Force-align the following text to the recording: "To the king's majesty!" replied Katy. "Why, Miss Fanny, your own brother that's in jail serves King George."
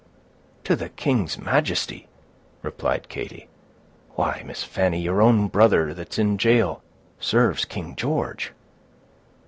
"To 0.63 0.75
the 0.75 0.89
king's 0.89 1.37
majesty!" 1.37 2.07
replied 2.63 3.07
Katy. 3.07 3.49
"Why, 4.15 4.41
Miss 4.43 4.63
Fanny, 4.63 4.99
your 4.99 5.21
own 5.21 5.47
brother 5.47 5.93
that's 5.93 6.17
in 6.17 6.39
jail 6.39 6.81
serves 7.19 7.65
King 7.65 7.95
George." 7.95 8.51